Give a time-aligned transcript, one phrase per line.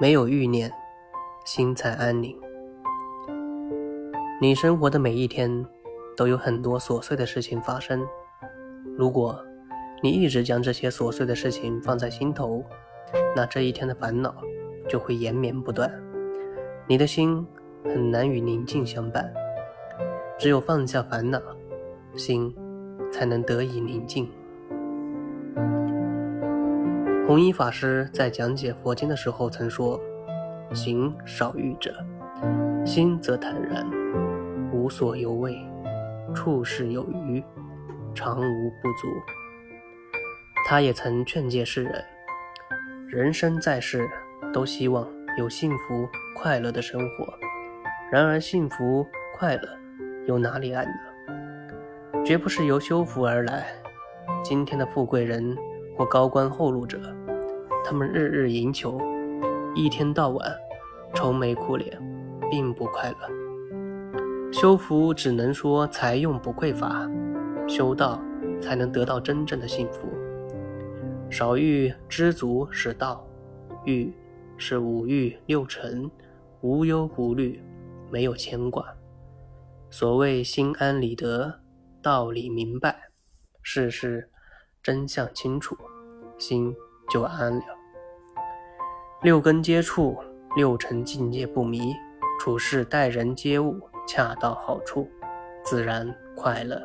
[0.00, 0.72] 没有欲念，
[1.44, 2.34] 心才安宁。
[4.40, 5.66] 你生活的每一天，
[6.16, 8.02] 都有很多琐碎的事情发生。
[8.96, 9.38] 如果
[10.02, 12.64] 你一直将这些琐碎的事情放在心头，
[13.36, 14.34] 那这一天的烦恼
[14.88, 15.92] 就会延绵不断，
[16.86, 17.46] 你的心
[17.84, 19.30] 很难与宁静相伴。
[20.38, 21.38] 只有放下烦恼，
[22.16, 22.56] 心
[23.12, 24.26] 才能得以宁静。
[27.30, 30.00] 弘一法师在讲解佛经的时候曾说
[30.74, 31.94] ：“行少欲者，
[32.84, 33.88] 心则坦然，
[34.72, 35.56] 无所犹畏，
[36.34, 37.40] 处事有余，
[38.16, 39.06] 常无不足。”
[40.66, 42.04] 他也曾劝诫世人：
[43.06, 44.10] 人生在世，
[44.52, 47.32] 都希望有幸福快乐的生活。
[48.10, 49.06] 然而，幸福
[49.38, 49.68] 快乐。
[50.26, 52.24] 由哪里来呢？
[52.24, 53.68] 绝不是由修福而来。
[54.42, 55.56] 今天的富贵人
[55.96, 57.00] 或高官厚禄者，
[57.84, 59.00] 他们日日赢求，
[59.74, 60.56] 一天到晚
[61.14, 62.00] 愁眉苦脸，
[62.50, 64.52] 并不快乐。
[64.52, 67.08] 修福只能说财用不匮乏，
[67.68, 68.20] 修道
[68.60, 70.08] 才能得到真正的幸福。
[71.30, 73.24] 少欲知足是道，
[73.84, 74.12] 欲
[74.56, 76.10] 是五欲六尘，
[76.60, 77.62] 无忧无虑，
[78.10, 78.84] 没有牵挂。
[79.88, 81.60] 所谓心安理得，
[82.02, 83.10] 道理明白，
[83.62, 84.28] 事事
[84.82, 85.76] 真相清楚，
[86.38, 86.74] 心
[87.08, 87.79] 就安了。
[89.22, 90.16] 六根接触，
[90.56, 91.92] 六尘境界不迷，
[92.38, 95.06] 处事待人接物恰到好处，
[95.62, 96.80] 自然快乐。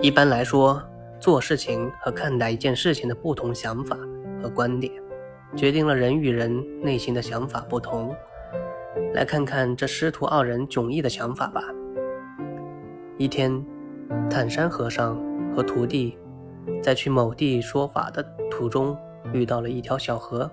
[0.00, 0.82] 一般来说，
[1.20, 3.98] 做事情和看待一件事情的不同想法
[4.42, 4.90] 和观点，
[5.54, 8.16] 决定了人与人内心的想法不同。
[9.12, 11.62] 来看看这师徒二人迥异的想法吧。
[13.18, 13.62] 一天，
[14.30, 15.20] 坦山和尚
[15.54, 16.16] 和徒弟
[16.82, 18.96] 在去某地说法的途中，
[19.32, 20.50] 遇到了一条小河。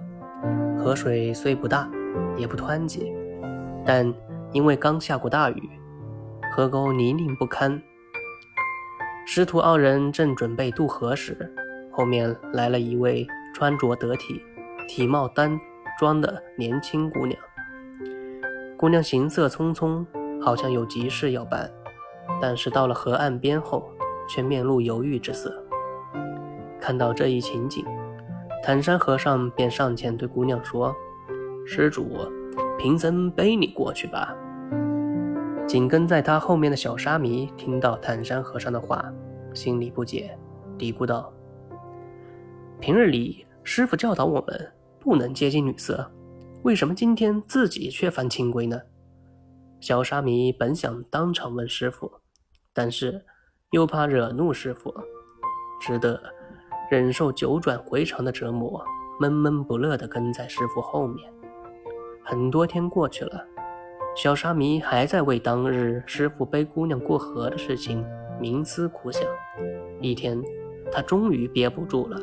[0.78, 1.90] 河水虽不大，
[2.38, 3.12] 也不湍急，
[3.86, 4.14] 但
[4.52, 5.70] 因为刚下过大雨，
[6.54, 7.82] 河沟泥泞不堪。
[9.26, 11.52] 师徒二人正准备渡河时，
[11.92, 14.40] 后面来了一位穿着得体、
[14.88, 15.60] 体貌端
[15.98, 17.40] 庄的年轻姑娘。
[18.78, 20.06] 姑娘行色匆匆，
[20.40, 21.72] 好像有急事要办，
[22.40, 23.90] 但是到了河岸边后，
[24.30, 25.64] 却面露犹豫之色。
[26.80, 27.84] 看到这一情景，
[28.66, 30.92] 坦山和尚便上前对姑娘说
[31.68, 32.18] ：“施主，
[32.80, 34.36] 贫僧背你过去吧。”
[35.70, 39.06] 紧跟在他后面的小沙弥听到坦山和尚的话，
[39.54, 40.36] 心里不解，
[40.80, 41.32] 嘀咕道
[42.82, 46.12] ：“平日里师傅教导我们不能接近女色。”
[46.66, 48.82] 为什么今天自己却犯清规呢？
[49.80, 52.12] 小沙弥本想当场问师傅，
[52.74, 53.24] 但是
[53.70, 54.92] 又怕惹怒师傅，
[55.80, 56.20] 只得
[56.90, 58.84] 忍受九转回肠的折磨，
[59.20, 61.28] 闷闷不乐地跟在师傅后面。
[62.24, 63.46] 很多天过去了，
[64.16, 68.06] 小沙弥还在为当日师傅背姑娘过河的事情
[68.42, 69.24] 冥思苦想。
[70.02, 70.42] 一天，
[70.92, 72.20] 他终于憋不住了，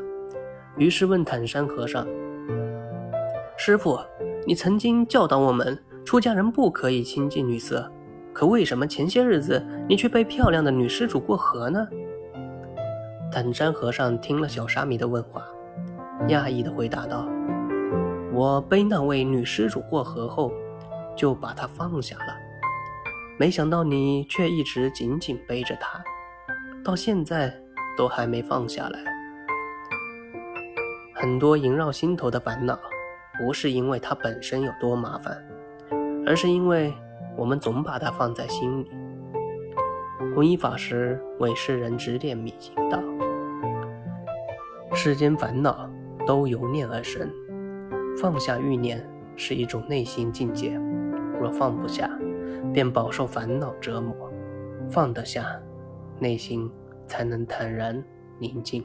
[0.77, 2.07] 于是问坦山和尚
[3.57, 3.99] ：“师傅。”
[4.45, 7.89] 你曾经教导我们，出家人不可以亲近女色，
[8.33, 11.87] 可为什么前些日子你却背漂亮的女施主过河呢？
[13.33, 15.43] 坦山和尚听了小沙弥的问话，
[16.29, 17.27] 讶异地回答道
[18.33, 20.53] ：“我背那位女施主过河后，
[21.17, 22.37] 就把她放下了，
[23.39, 26.05] 没想到你却一直紧紧背着她，
[26.85, 27.53] 到现在
[27.97, 29.01] 都还没放下来。
[31.15, 32.79] 很多萦绕心头的烦恼。”
[33.39, 35.43] 不是因为它本身有多麻烦，
[36.27, 36.93] 而是因为
[37.35, 38.91] 我们总把它放在心里。
[40.35, 43.01] 弘一法师为世人指点迷津道
[44.95, 45.91] ：“世间烦恼
[46.27, 47.29] 都由念而生，
[48.21, 49.05] 放下欲念
[49.37, 50.79] 是一种内心境界。
[51.41, 52.09] 若放不下，
[52.73, 54.15] 便饱受烦恼折磨；
[54.91, 55.59] 放得下，
[56.19, 56.71] 内心
[57.07, 58.05] 才能坦然
[58.39, 58.85] 宁静。”